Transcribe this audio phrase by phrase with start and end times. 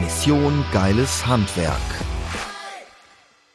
[0.00, 1.74] Mission Geiles Handwerk.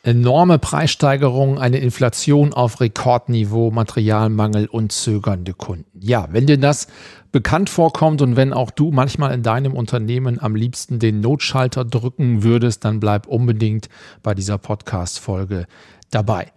[0.04, 6.00] Enorme Preissteigerungen, eine Inflation auf Rekordniveau, Materialmangel und zögernde Kunden.
[6.00, 6.88] Ja, wenn dir das
[7.32, 12.44] bekannt vorkommt und wenn auch du manchmal in deinem Unternehmen am liebsten den Notschalter drücken
[12.44, 13.90] würdest, dann bleib unbedingt
[14.22, 15.66] bei dieser Podcast-Folge
[16.12, 16.52] dabei.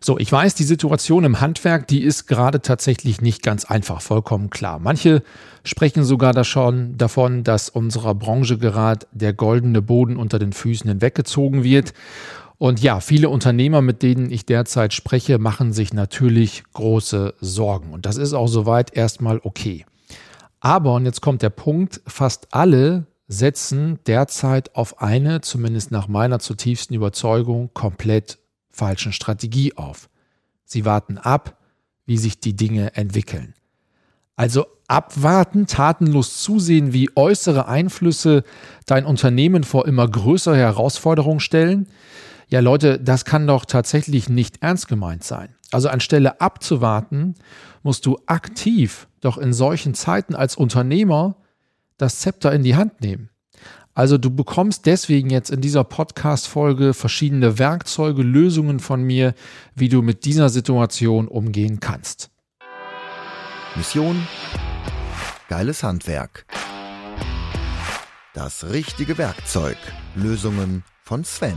[0.00, 4.50] So, ich weiß, die Situation im Handwerk, die ist gerade tatsächlich nicht ganz einfach, vollkommen
[4.50, 4.78] klar.
[4.78, 5.22] Manche
[5.64, 10.88] sprechen sogar da schon davon, dass unserer Branche gerade der goldene Boden unter den Füßen
[10.88, 11.92] hinweggezogen wird.
[12.58, 17.92] Und ja, viele Unternehmer, mit denen ich derzeit spreche, machen sich natürlich große Sorgen.
[17.92, 19.84] Und das ist auch soweit erstmal okay.
[20.60, 26.38] Aber, und jetzt kommt der Punkt, fast alle setzen derzeit auf eine, zumindest nach meiner
[26.38, 28.38] zutiefsten Überzeugung, komplett
[28.76, 30.08] falschen Strategie auf.
[30.64, 31.58] Sie warten ab,
[32.04, 33.54] wie sich die Dinge entwickeln.
[34.36, 38.44] Also abwarten, tatenlos zusehen, wie äußere Einflüsse
[38.84, 41.88] dein Unternehmen vor immer größere Herausforderungen stellen.
[42.48, 45.54] Ja, Leute, das kann doch tatsächlich nicht ernst gemeint sein.
[45.72, 47.34] Also anstelle abzuwarten,
[47.82, 51.36] musst du aktiv doch in solchen Zeiten als Unternehmer
[51.96, 53.30] das Zepter in die Hand nehmen.
[53.96, 59.34] Also du bekommst deswegen jetzt in dieser Podcast-Folge verschiedene Werkzeuge, Lösungen von mir,
[59.74, 62.28] wie du mit dieser Situation umgehen kannst.
[63.74, 64.28] Mission
[65.48, 66.44] Geiles Handwerk.
[68.34, 69.78] Das richtige Werkzeug.
[70.14, 71.56] Lösungen von Sven.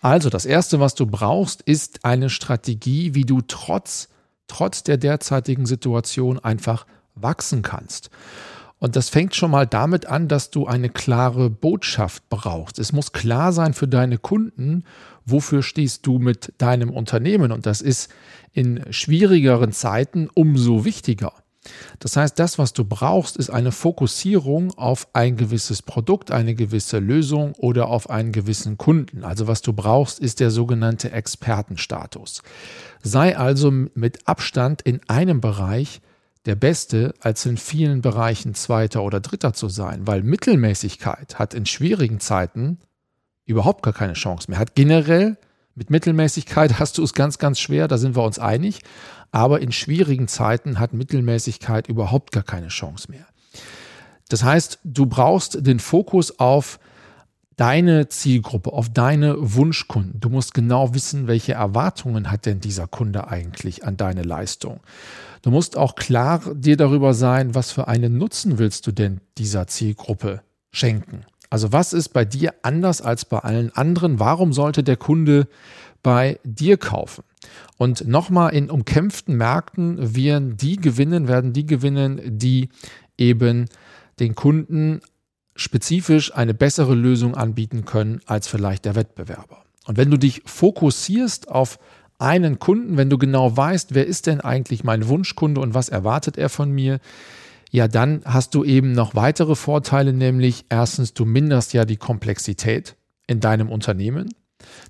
[0.00, 4.08] Also das Erste, was du brauchst, ist eine Strategie, wie du trotz,
[4.48, 6.84] trotz der derzeitigen Situation einfach
[7.14, 8.10] wachsen kannst.
[8.82, 12.80] Und das fängt schon mal damit an, dass du eine klare Botschaft brauchst.
[12.80, 14.82] Es muss klar sein für deine Kunden,
[15.24, 17.52] wofür stehst du mit deinem Unternehmen.
[17.52, 18.12] Und das ist
[18.52, 21.32] in schwierigeren Zeiten umso wichtiger.
[22.00, 26.98] Das heißt, das, was du brauchst, ist eine Fokussierung auf ein gewisses Produkt, eine gewisse
[26.98, 29.22] Lösung oder auf einen gewissen Kunden.
[29.22, 32.42] Also was du brauchst, ist der sogenannte Expertenstatus.
[33.00, 36.00] Sei also mit Abstand in einem Bereich
[36.46, 41.66] der Beste, als in vielen Bereichen Zweiter oder Dritter zu sein, weil Mittelmäßigkeit hat in
[41.66, 42.78] schwierigen Zeiten
[43.44, 44.58] überhaupt gar keine Chance mehr.
[44.58, 45.36] Hat generell
[45.74, 48.80] mit Mittelmäßigkeit hast du es ganz, ganz schwer, da sind wir uns einig,
[49.30, 53.26] aber in schwierigen Zeiten hat Mittelmäßigkeit überhaupt gar keine Chance mehr.
[54.28, 56.78] Das heißt, du brauchst den Fokus auf
[57.56, 60.20] deine Zielgruppe, auf deine Wunschkunden.
[60.20, 64.80] Du musst genau wissen, welche Erwartungen hat denn dieser Kunde eigentlich an deine Leistung.
[65.42, 69.66] Du musst auch klar dir darüber sein, was für einen Nutzen willst du denn dieser
[69.66, 71.26] Zielgruppe schenken.
[71.50, 74.20] Also was ist bei dir anders als bei allen anderen?
[74.20, 75.48] Warum sollte der Kunde
[76.02, 77.24] bei dir kaufen?
[77.76, 82.70] Und nochmal in umkämpften Märkten werden die gewinnen, werden die gewinnen, die
[83.18, 83.66] eben
[84.20, 85.00] den Kunden
[85.56, 89.62] spezifisch eine bessere Lösung anbieten können als vielleicht der Wettbewerber.
[89.86, 91.78] Und wenn du dich fokussierst auf
[92.22, 96.38] einen Kunden, wenn du genau weißt, wer ist denn eigentlich mein Wunschkunde und was erwartet
[96.38, 97.00] er von mir,
[97.70, 102.96] ja, dann hast du eben noch weitere Vorteile, nämlich erstens, du minderst ja die Komplexität
[103.26, 104.34] in deinem Unternehmen.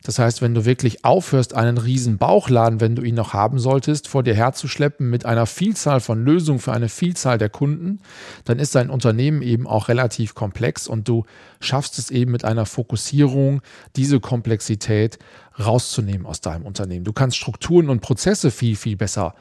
[0.03, 4.09] Das heißt, wenn du wirklich aufhörst, einen riesen Bauchladen, wenn du ihn noch haben solltest,
[4.09, 8.01] vor dir herzuschleppen mit einer Vielzahl von Lösungen für eine Vielzahl der Kunden,
[8.45, 11.25] dann ist dein Unternehmen eben auch relativ komplex und du
[11.61, 13.63] schaffst es eben mit einer Fokussierung,
[13.97, 15.19] diese Komplexität
[15.59, 17.05] rauszunehmen aus deinem Unternehmen.
[17.05, 19.35] Du kannst Strukturen und Prozesse viel, viel besser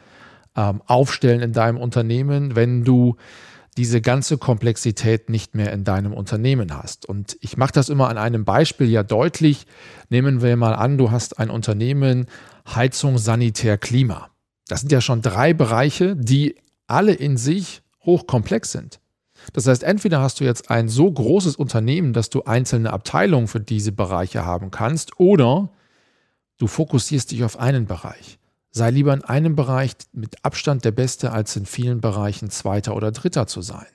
[0.56, 3.16] ähm, aufstellen in deinem Unternehmen, wenn du
[3.78, 7.06] diese ganze Komplexität nicht mehr in deinem Unternehmen hast.
[7.06, 9.66] Und ich mache das immer an einem Beispiel ja deutlich.
[10.09, 12.26] Nehmen wir mal an, du hast ein Unternehmen
[12.68, 14.29] Heizung, Sanitär, Klima.
[14.68, 16.56] Das sind ja schon drei Bereiche, die
[16.88, 19.00] alle in sich hochkomplex sind.
[19.53, 23.59] Das heißt, entweder hast du jetzt ein so großes Unternehmen, dass du einzelne Abteilungen für
[23.59, 25.70] diese Bereiche haben kannst, oder
[26.58, 28.38] du fokussierst dich auf einen Bereich.
[28.72, 33.12] Sei lieber in einem Bereich mit Abstand der Beste, als in vielen Bereichen Zweiter oder
[33.12, 33.88] Dritter zu sein.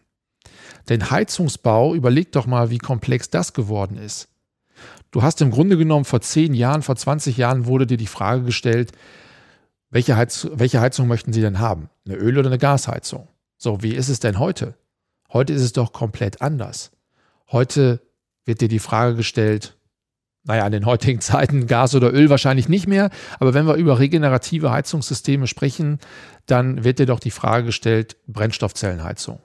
[0.89, 4.29] Denn Heizungsbau, überleg doch mal, wie komplex das geworden ist.
[5.11, 8.43] Du hast im Grunde genommen vor 10 Jahren, vor 20 Jahren wurde dir die Frage
[8.43, 8.93] gestellt,
[9.91, 11.89] welche, Heiz welche Heizung möchten Sie denn haben?
[12.05, 13.29] Eine Öl- oder eine Gasheizung?
[13.57, 14.75] So, wie ist es denn heute?
[15.33, 16.91] Heute ist es doch komplett anders.
[17.51, 18.01] Heute
[18.45, 19.77] wird dir die Frage gestellt,
[20.47, 23.99] naja, in den heutigen Zeiten Gas oder Öl wahrscheinlich nicht mehr, aber wenn wir über
[23.99, 25.99] regenerative Heizungssysteme sprechen,
[26.47, 29.41] dann wird dir doch die Frage gestellt, Brennstoffzellenheizung,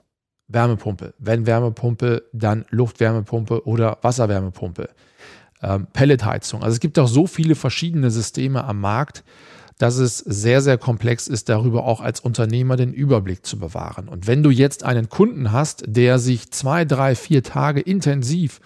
[0.48, 4.90] Wärmepumpe, wenn Wärmepumpe, dann Luftwärmepumpe oder Wasserwärmepumpe,
[5.62, 6.62] ähm, Pelletheizung.
[6.62, 9.24] Also es gibt auch so viele verschiedene Systeme am Markt,
[9.78, 14.08] dass es sehr, sehr komplex ist, darüber auch als Unternehmer den Überblick zu bewahren.
[14.08, 18.60] Und wenn du jetzt einen Kunden hast, der sich zwei, drei, vier Tage intensiv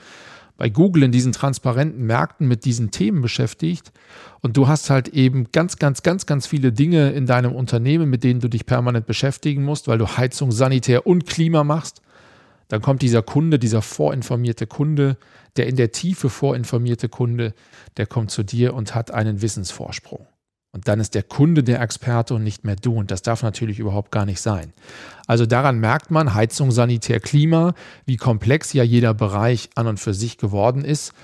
[0.57, 3.93] bei Google in diesen transparenten Märkten mit diesen Themen beschäftigt
[4.41, 8.25] und du hast halt eben ganz, ganz, ganz, ganz viele Dinge in deinem Unternehmen, mit
[8.25, 12.03] denen du dich permanent beschäftigen musst, weil du Heizung, Sanitär und Klima machst,
[12.69, 15.17] dann kommt dieser Kunde, dieser vorinformierte Kunde,
[15.57, 17.55] der in der Tiefe vorinformierte Kunde,
[17.97, 20.27] der kommt zu dir und hat einen Wissensvorsprung.
[20.77, 22.93] Und dann ist der Kunde der Experte und nicht mehr du.
[22.93, 24.75] Und das darf natürlich überhaupt gar nicht sein.
[25.27, 27.73] Also daran merkt man, Heizung, Sanitär, Klima,
[28.05, 31.15] wie komplex ja jeder Bereich an und für sich geworden ist.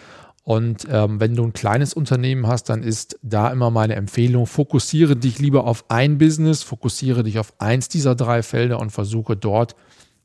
[0.43, 5.17] Und ähm, wenn du ein kleines Unternehmen hast, dann ist da immer meine Empfehlung, fokussiere
[5.17, 9.77] dich lieber auf ein Business, fokussiere dich auf eins dieser drei Felder und versuche dort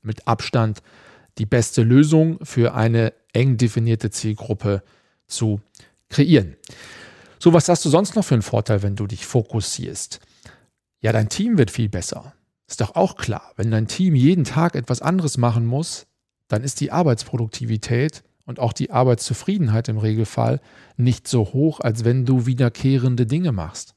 [0.04, 0.82] mit Abstand
[1.38, 4.84] die beste Lösung für eine eng definierte Zielgruppe
[5.28, 5.60] zu
[6.08, 6.56] kreieren.
[7.40, 10.20] So, was hast du sonst noch für einen Vorteil, wenn du dich fokussierst?
[11.02, 12.34] Ja, dein Team wird viel besser.
[12.68, 13.54] Ist doch auch klar.
[13.56, 16.08] Wenn dein Team jeden Tag etwas anderes machen muss,
[16.48, 20.60] dann ist die Arbeitsproduktivität und auch die Arbeitszufriedenheit im Regelfall
[20.96, 23.94] nicht so hoch, als wenn du wiederkehrende Dinge machst.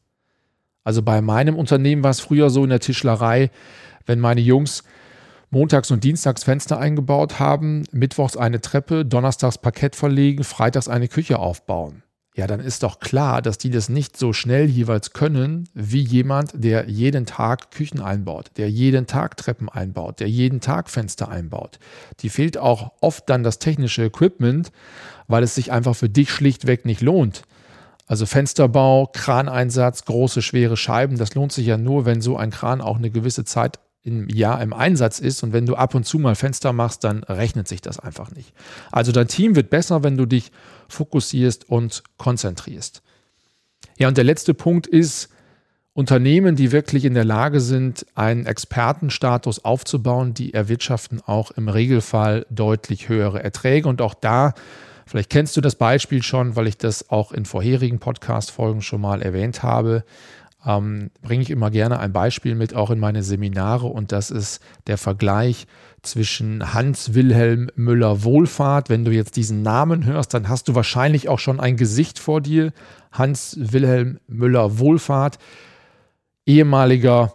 [0.85, 3.51] Also bei meinem Unternehmen war es früher so in der Tischlerei,
[4.07, 4.83] wenn meine Jungs
[5.51, 11.39] montags und dienstags Fenster eingebaut haben, mittwochs eine Treppe, donnerstags Parkett verlegen, freitags eine Küche
[11.39, 12.03] aufbauen
[12.37, 16.53] ja, dann ist doch klar, dass die das nicht so schnell jeweils können, wie jemand,
[16.55, 21.81] der jeden Tag Küchen einbaut, der jeden Tag Treppen einbaut, der jeden Tag Fenster einbaut.
[22.21, 24.71] Die fehlt auch oft dann das technische Equipment,
[25.27, 27.43] weil es sich einfach für dich schlichtweg nicht lohnt.
[28.07, 32.81] Also Fensterbau, Kraneinsatz, große, schwere Scheiben, das lohnt sich ja nur, wenn so ein Kran
[32.81, 36.19] auch eine gewisse Zeit im Jahr im Einsatz ist und wenn du ab und zu
[36.19, 38.55] mal Fenster machst, dann rechnet sich das einfach nicht.
[38.91, 40.53] Also dein Team wird besser, wenn du dich
[40.89, 43.03] fokussierst und konzentrierst.
[43.99, 45.29] Ja, und der letzte Punkt ist,
[45.93, 52.47] Unternehmen, die wirklich in der Lage sind, einen Expertenstatus aufzubauen, die erwirtschaften auch im Regelfall
[52.49, 53.89] deutlich höhere Erträge.
[53.89, 54.55] Und auch da,
[55.05, 59.21] vielleicht kennst du das Beispiel schon, weil ich das auch in vorherigen Podcast-Folgen schon mal
[59.21, 60.05] erwähnt habe,
[60.67, 64.61] ähm, bringe ich immer gerne ein Beispiel mit, auch in meine Seminare, und das ist
[64.87, 65.67] der Vergleich
[66.03, 68.89] zwischen Hans Wilhelm Müller Wohlfahrt.
[68.89, 72.41] Wenn du jetzt diesen Namen hörst, dann hast du wahrscheinlich auch schon ein Gesicht vor
[72.41, 72.73] dir.
[73.13, 75.39] Hans Wilhelm Müller Wohlfahrt,
[76.47, 77.35] ehemaliger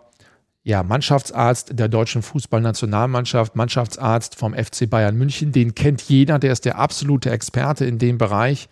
[0.63, 5.51] ja, Mannschaftsarzt der deutschen Fußballnationalmannschaft, Mannschaftsarzt vom FC Bayern München.
[5.51, 8.68] Den kennt jeder, der ist der absolute Experte in dem Bereich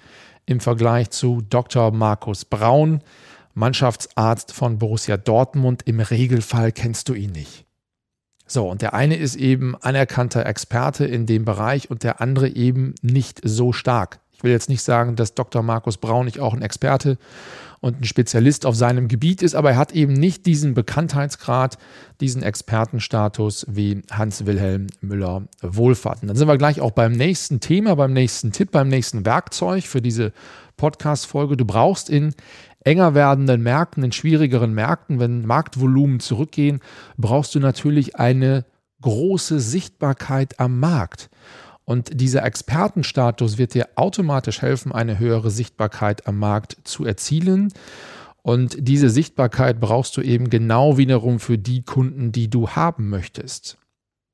[0.48, 1.92] im Vergleich zu Dr.
[1.92, 3.02] Markus Braun,
[3.54, 5.84] Mannschaftsarzt von Borussia Dortmund.
[5.86, 7.66] Im Regelfall kennst du ihn nicht.
[8.46, 12.94] So, und der eine ist eben anerkannter Experte in dem Bereich und der andere eben
[13.02, 14.20] nicht so stark.
[14.32, 15.64] Ich will jetzt nicht sagen, dass Dr.
[15.64, 17.18] Markus Braun nicht auch ein Experte
[17.80, 21.78] und ein Spezialist auf seinem Gebiet ist, aber er hat eben nicht diesen Bekanntheitsgrad,
[22.22, 26.22] diesen Expertenstatus wie Hans-Wilhelm Müller Wohlfahrt.
[26.22, 29.86] Und dann sind wir gleich auch beim nächsten Thema, beim nächsten Tipp, beim nächsten Werkzeug
[29.86, 30.34] für diese
[30.78, 31.58] Podcast-Folge.
[31.58, 32.34] Du brauchst in
[32.84, 36.80] enger werdenden Märkten, in schwierigeren Märkten, wenn Marktvolumen zurückgehen,
[37.18, 38.66] brauchst du natürlich eine
[39.02, 41.30] große Sichtbarkeit am Markt.
[41.86, 47.74] Und dieser Expertenstatus wird dir automatisch helfen, eine höhere Sichtbarkeit am Markt zu erzielen.
[48.42, 53.78] Und diese Sichtbarkeit brauchst du eben genau wiederum für die Kunden, die du haben möchtest.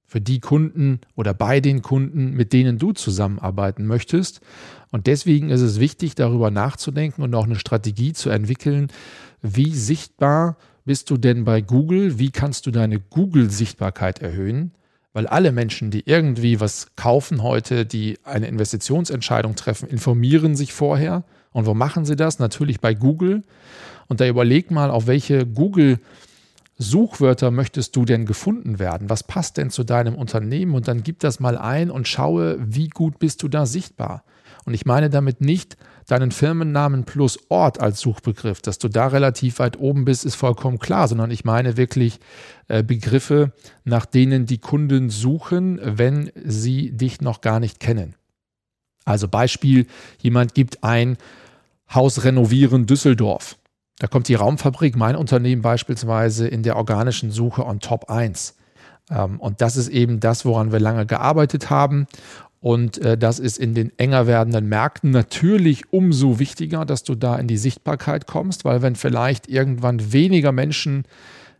[0.10, 4.42] Für die Kunden oder bei den Kunden, mit denen du zusammenarbeiten möchtest.
[4.92, 8.88] Und deswegen ist es wichtig, darüber nachzudenken und auch eine Strategie zu entwickeln,
[9.44, 14.72] wie sichtbar bist du denn bei Google, wie kannst du deine Google-Sichtbarkeit erhöhen,
[15.14, 21.24] weil alle Menschen, die irgendwie was kaufen heute, die eine Investitionsentscheidung treffen, informieren sich vorher.
[21.52, 22.40] Und wo machen sie das?
[22.40, 23.44] Natürlich bei Google.
[24.08, 26.00] Und da überleg mal, auf welche Google-
[26.82, 29.10] Suchwörter möchtest du denn gefunden werden?
[29.10, 30.74] Was passt denn zu deinem Unternehmen?
[30.74, 34.24] Und dann gib das mal ein und schaue, wie gut bist du da sichtbar.
[34.64, 35.76] Und ich meine damit nicht
[36.08, 40.80] deinen Firmennamen plus Ort als Suchbegriff, dass du da relativ weit oben bist, ist vollkommen
[40.80, 42.20] klar, sondern ich meine wirklich
[42.70, 43.52] äh, Begriffe,
[43.84, 48.16] nach denen die Kunden suchen, wenn sie dich noch gar nicht kennen.
[49.04, 49.86] Also Beispiel,
[50.22, 51.18] jemand gibt ein
[51.94, 53.58] Haus renovieren Düsseldorf.
[54.00, 58.56] Da kommt die Raumfabrik, mein Unternehmen beispielsweise, in der organischen Suche on Top 1.
[59.12, 62.08] Ähm, und das ist eben das, woran wir lange gearbeitet haben.
[62.62, 67.36] Und äh, das ist in den enger werdenden Märkten natürlich umso wichtiger, dass du da
[67.36, 71.04] in die Sichtbarkeit kommst, weil wenn vielleicht irgendwann weniger Menschen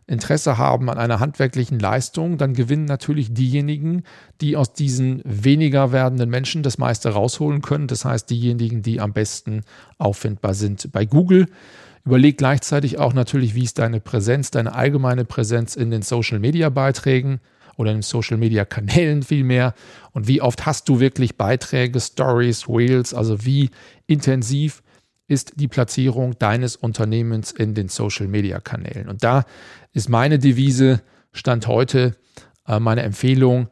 [0.06, 4.02] Interesse haben an einer handwerklichen Leistung, dann gewinnen natürlich diejenigen,
[4.40, 7.86] die aus diesen weniger werdenden Menschen das meiste rausholen können.
[7.86, 9.62] Das heißt, diejenigen, die am besten
[9.98, 11.46] auffindbar sind bei Google.
[12.04, 17.40] Überleg gleichzeitig auch natürlich, wie ist deine Präsenz, deine allgemeine Präsenz in den Social-Media-Beiträgen
[17.76, 19.74] oder in den Social-Media-Kanälen vielmehr
[20.12, 23.70] und wie oft hast du wirklich Beiträge, Stories, Reels, also wie
[24.06, 24.82] intensiv
[25.28, 29.08] ist die Platzierung deines Unternehmens in den Social-Media-Kanälen.
[29.08, 29.44] Und da
[29.92, 31.02] ist meine Devise,
[31.32, 32.16] Stand heute,
[32.66, 33.68] äh, meine Empfehlung,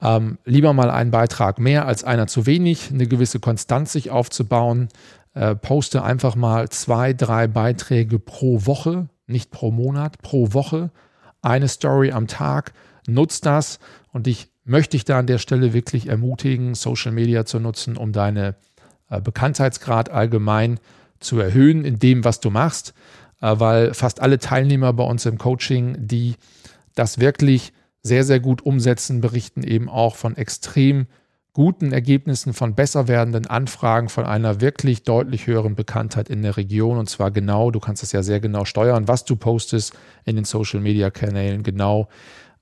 [0.00, 4.88] ähm, lieber mal einen Beitrag mehr als einer zu wenig, eine gewisse Konstanz sich aufzubauen.
[5.38, 10.90] Äh, poste einfach mal zwei, drei Beiträge pro Woche, nicht pro Monat, pro Woche.
[11.42, 12.72] Eine Story am Tag.
[13.06, 13.78] Nutz das
[14.12, 18.10] und ich möchte dich da an der Stelle wirklich ermutigen, Social Media zu nutzen, um
[18.10, 18.56] deine
[19.10, 20.80] äh, Bekanntheitsgrad allgemein
[21.20, 22.92] zu erhöhen in dem, was du machst,
[23.40, 26.34] äh, weil fast alle Teilnehmer bei uns im Coaching, die
[26.96, 31.06] das wirklich sehr, sehr gut umsetzen, berichten eben auch von extrem
[31.52, 36.98] guten Ergebnissen, von besser werdenden Anfragen, von einer wirklich deutlich höheren Bekanntheit in der Region.
[36.98, 39.92] Und zwar genau, du kannst es ja sehr genau steuern, was du postest
[40.24, 42.08] in den Social-Media-Kanälen, genau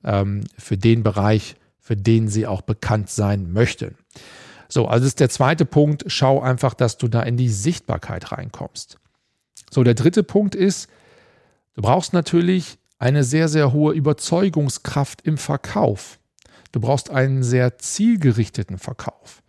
[0.04, 3.96] ähm, für den Bereich, für den sie auch bekannt sein möchten.
[4.68, 8.98] So, also ist der zweite Punkt, schau einfach, dass du da in die Sichtbarkeit reinkommst.
[9.70, 10.88] So, der dritte Punkt ist,
[11.74, 16.18] du brauchst natürlich eine sehr, sehr hohe Überzeugungskraft im Verkauf.
[16.76, 19.42] Du brauchst einen sehr zielgerichteten Verkauf.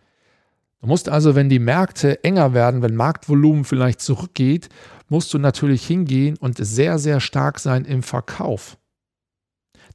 [0.80, 4.70] Du musst also, wenn die Märkte enger werden, wenn Marktvolumen vielleicht zurückgeht,
[5.10, 8.78] musst du natürlich hingehen und sehr, sehr stark sein im Verkauf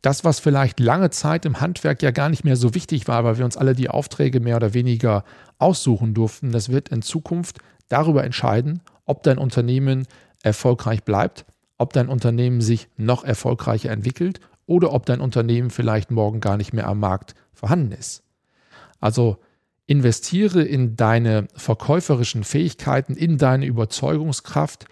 [0.04, 3.38] das, was vielleicht lange Zeit im Handwerk ja gar nicht mehr so wichtig war, weil
[3.38, 5.24] wir uns alle die Aufträge mehr oder weniger
[5.58, 10.06] aussuchen durften, das wird in Zukunft darüber entscheiden, ob dein Unternehmen
[10.44, 11.46] erfolgreich bleibt,
[11.78, 16.74] ob dein Unternehmen sich noch erfolgreicher entwickelt oder ob dein Unternehmen vielleicht morgen gar nicht
[16.74, 18.24] mehr am Markt vorhanden ist.
[19.00, 19.38] Also
[19.86, 24.86] investiere in deine verkäuferischen Fähigkeiten, in deine Überzeugungskraft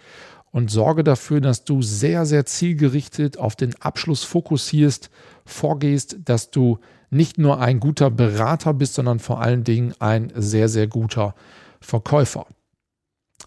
[0.51, 5.09] und sorge dafür, dass du sehr, sehr zielgerichtet auf den Abschluss fokussierst,
[5.45, 10.67] vorgehst, dass du nicht nur ein guter Berater bist, sondern vor allen Dingen ein sehr,
[10.67, 11.35] sehr guter
[11.79, 12.45] Verkäufer.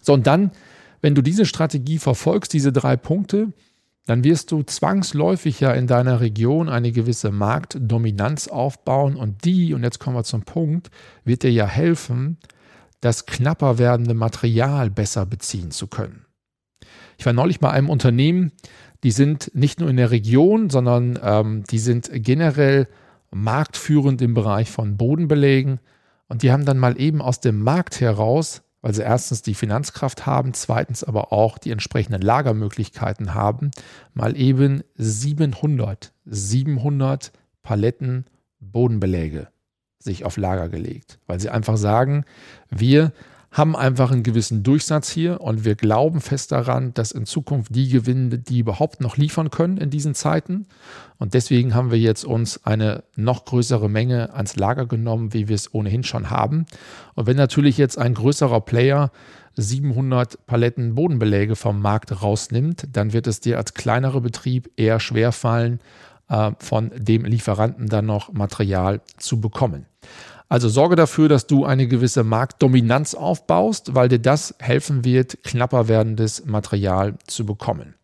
[0.01, 0.51] So, und dann,
[1.01, 3.53] wenn du diese Strategie verfolgst, diese drei Punkte,
[4.05, 9.83] dann wirst du zwangsläufig ja in deiner Region eine gewisse Marktdominanz aufbauen und die, und
[9.83, 10.91] jetzt kommen wir zum Punkt,
[11.23, 12.37] wird dir ja helfen,
[13.01, 16.25] das knapper werdende Material besser beziehen zu können.
[17.17, 18.51] Ich war neulich bei einem Unternehmen,
[19.03, 22.87] die sind nicht nur in der Region, sondern ähm, die sind generell
[23.31, 25.79] marktführend im Bereich von Bodenbelägen.
[26.27, 30.27] Und die haben dann mal eben aus dem Markt heraus, weil sie erstens die Finanzkraft
[30.27, 33.71] haben, zweitens aber auch die entsprechenden Lagermöglichkeiten haben,
[34.13, 37.31] mal eben 700, 700
[37.63, 38.25] Paletten
[38.59, 39.47] Bodenbeläge
[39.97, 42.25] sich auf Lager gelegt, weil sie einfach sagen,
[42.69, 43.11] wir
[43.55, 47.87] haben einfach einen gewissen Durchsatz hier und wir glauben fest daran, dass in Zukunft die
[47.87, 50.67] gewinnen, die überhaupt noch liefern können in diesen Zeiten.
[51.19, 55.55] Und deswegen haben wir jetzt uns eine noch größere Menge ans Lager genommen, wie wir
[55.55, 56.65] es ohnehin schon haben.
[57.13, 59.09] Und wenn natürlich jetzt ein größerer Player
[59.55, 65.31] 700 Paletten Bodenbeläge vom Markt rausnimmt, dann wird es dir als kleinerer Betrieb eher schwer
[65.31, 65.79] fallen,
[66.27, 69.85] äh, von dem Lieferanten dann noch Material zu bekommen.
[70.55, 75.89] Also sorge dafür, dass du eine gewisse Marktdominanz aufbaust, weil dir das helfen wird, knapper
[75.89, 77.95] werdendes Material zu bekommen.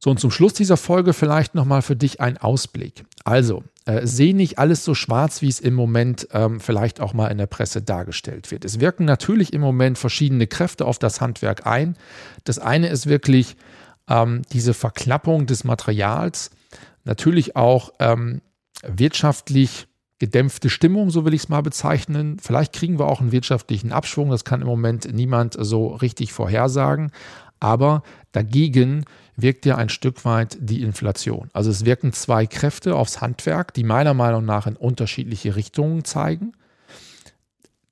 [0.00, 3.04] So, und zum Schluss dieser Folge vielleicht nochmal für dich ein Ausblick.
[3.22, 7.28] Also, äh, sehe nicht alles so schwarz, wie es im Moment ähm, vielleicht auch mal
[7.28, 8.64] in der Presse dargestellt wird.
[8.64, 11.96] Es wirken natürlich im Moment verschiedene Kräfte auf das Handwerk ein.
[12.42, 13.56] Das eine ist wirklich
[14.08, 16.50] ähm, diese Verklappung des Materials,
[17.04, 18.40] natürlich auch ähm,
[18.82, 19.86] wirtschaftlich
[20.20, 22.38] gedämpfte Stimmung, so will ich es mal bezeichnen.
[22.40, 27.10] Vielleicht kriegen wir auch einen wirtschaftlichen Abschwung, das kann im Moment niemand so richtig vorhersagen.
[27.58, 29.04] Aber dagegen
[29.36, 31.48] wirkt ja ein Stück weit die Inflation.
[31.52, 36.52] Also es wirken zwei Kräfte aufs Handwerk, die meiner Meinung nach in unterschiedliche Richtungen zeigen.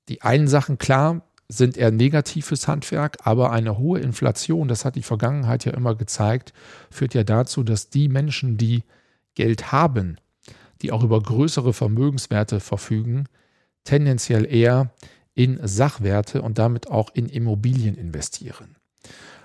[0.08, 4.97] Die einen Sachen, klar, sind eher negativ fürs Handwerk, aber eine hohe Inflation, das hat
[4.97, 6.52] die Vergangenheit ja immer gezeigt,
[6.90, 8.85] führt ja dazu, dass die Menschen, die
[9.35, 10.18] Geld haben,
[10.82, 13.25] die auch über größere Vermögenswerte verfügen,
[13.85, 14.90] tendenziell eher
[15.35, 18.76] in Sachwerte und damit auch in Immobilien investieren.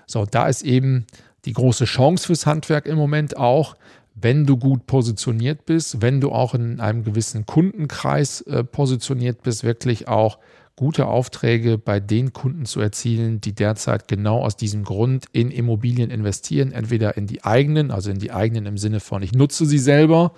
[0.06, 1.06] So, da ist eben
[1.44, 3.76] die große Chance fürs Handwerk im Moment auch,
[4.14, 9.64] wenn du gut positioniert bist, wenn du auch in einem gewissen Kundenkreis äh, positioniert bist,
[9.64, 10.38] wirklich auch
[10.76, 16.10] gute Aufträge bei den Kunden zu erzielen, die derzeit genau aus diesem Grund in Immobilien
[16.10, 19.78] investieren, entweder in die eigenen, also in die eigenen im Sinne von ich nutze sie
[19.78, 20.32] selber,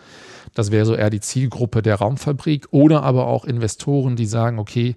[0.55, 4.97] das wäre so eher die Zielgruppe der Raumfabrik, oder aber auch Investoren, die sagen, okay,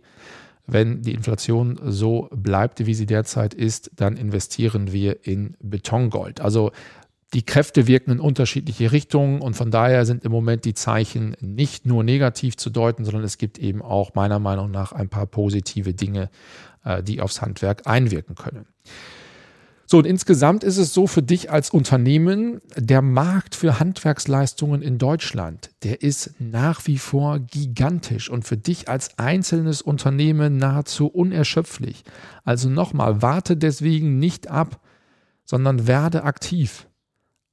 [0.71, 6.41] wenn die Inflation so bleibt, wie sie derzeit ist, dann investieren wir in Betongold.
[6.41, 6.71] Also
[7.33, 11.85] die Kräfte wirken in unterschiedliche Richtungen und von daher sind im Moment die Zeichen nicht
[11.85, 15.93] nur negativ zu deuten, sondern es gibt eben auch meiner Meinung nach ein paar positive
[15.93, 16.29] Dinge,
[16.83, 18.65] äh, die aufs Handwerk einwirken können.
[19.85, 24.99] So, und insgesamt ist es so für dich als Unternehmen, der Markt für Handwerksleistungen in
[24.99, 32.03] Deutschland, der ist nach wie vor gigantisch und für dich als einzelnes Unternehmen nahezu unerschöpflich.
[32.43, 34.79] Also nochmal, warte deswegen nicht ab,
[35.43, 36.87] sondern werde aktiv.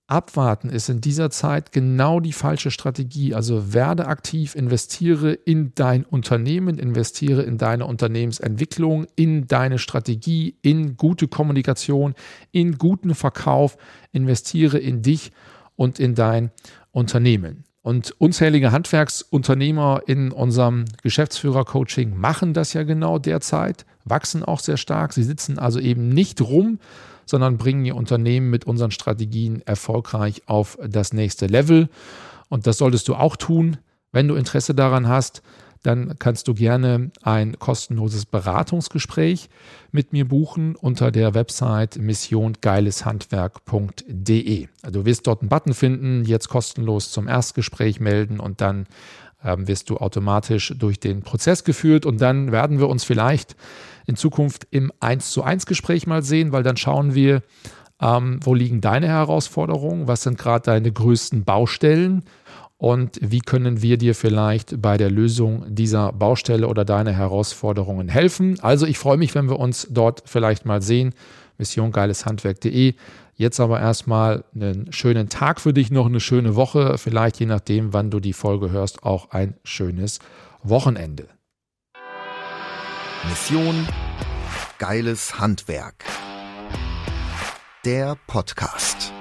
[0.09, 3.35] Abwarten ist in dieser Zeit genau die falsche Strategie.
[3.35, 10.97] Also werde aktiv, investiere in dein Unternehmen, investiere in deine Unternehmensentwicklung, in deine Strategie, in
[10.97, 12.15] gute Kommunikation,
[12.53, 13.77] in guten Verkauf,
[14.13, 15.33] investiere in dich
[15.75, 16.53] und in dein
[16.93, 17.65] Unternehmen.
[17.83, 25.13] Und unzählige Handwerksunternehmer in unserem Geschäftsführer-Coaching machen das ja genau derzeit, wachsen auch sehr stark.
[25.13, 26.79] Sie sitzen also eben nicht rum,
[27.27, 31.91] sondern bringen ihr Unternehmen mit unseren Strategien erfolgreich auf das nächste Level.
[32.49, 33.77] Und das solltest du auch tun.
[34.13, 35.43] Wenn du Interesse daran hast,
[35.83, 39.49] dann kannst du gerne ein kostenloses Beratungsgespräch
[39.93, 44.67] mit mir buchen unter der Website missiongeileshandwerk.de.
[44.91, 48.89] Du wirst dort einen Button finden, jetzt kostenlos zum Erstgespräch melden und dann
[49.47, 53.57] ähm, wirst du automatisch durch den Prozess geführt und dann werden wir uns vielleicht
[54.07, 57.43] in Zukunft im 1 zu 1 Gespräch mal sehen, weil dann schauen wir,
[58.01, 62.25] ähm, wo liegen deine Herausforderungen, was sind gerade deine größten Baustellen
[62.79, 68.59] und wie können wir dir vielleicht bei der Lösung dieser Baustelle oder deiner Herausforderungen helfen.
[68.61, 71.15] Also ich freue mich, wenn wir uns dort vielleicht mal sehen.
[71.59, 72.95] Missiongeileshandwerk.de.
[73.39, 77.93] Jetzt aber erstmal einen schönen Tag für dich, noch eine schöne Woche, vielleicht je nachdem,
[77.93, 80.21] wann du die Folge hörst, auch ein schönes
[80.63, 81.29] Wochenende.
[83.29, 83.87] Mission
[84.79, 86.07] Geiles Handwerk.
[87.85, 89.13] Der Podcast.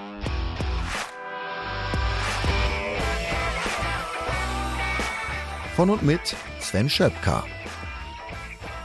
[5.76, 7.44] Von und mit Sven Schöpka.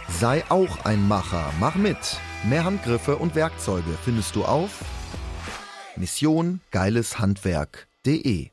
[0.09, 2.19] Sei auch ein Macher, mach mit.
[2.43, 4.81] Mehr Handgriffe und Werkzeuge findest du auf
[6.01, 8.51] Mission Geileshandwerk.de